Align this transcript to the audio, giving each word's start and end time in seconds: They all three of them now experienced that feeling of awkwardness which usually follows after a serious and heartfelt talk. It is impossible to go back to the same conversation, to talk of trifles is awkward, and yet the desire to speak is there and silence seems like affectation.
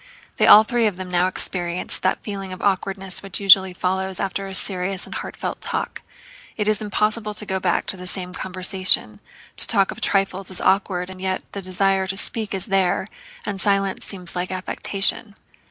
They 0.37 0.47
all 0.47 0.63
three 0.63 0.87
of 0.87 0.95
them 0.95 1.11
now 1.11 1.27
experienced 1.27 2.01
that 2.01 2.23
feeling 2.23 2.51
of 2.51 2.59
awkwardness 2.63 3.21
which 3.21 3.39
usually 3.39 3.71
follows 3.75 4.19
after 4.19 4.47
a 4.47 4.55
serious 4.55 5.05
and 5.05 5.13
heartfelt 5.13 5.61
talk. 5.61 6.01
It 6.57 6.67
is 6.67 6.81
impossible 6.81 7.35
to 7.35 7.45
go 7.45 7.59
back 7.59 7.85
to 7.85 7.97
the 7.97 8.07
same 8.07 8.33
conversation, 8.33 9.19
to 9.57 9.67
talk 9.67 9.91
of 9.91 10.01
trifles 10.01 10.49
is 10.49 10.59
awkward, 10.59 11.11
and 11.11 11.21
yet 11.21 11.43
the 11.51 11.61
desire 11.61 12.07
to 12.07 12.17
speak 12.17 12.55
is 12.55 12.65
there 12.65 13.05
and 13.45 13.61
silence 13.61 14.03
seems 14.03 14.35
like 14.35 14.51
affectation. 14.51 15.35